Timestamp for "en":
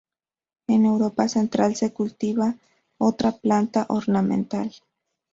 0.65-0.85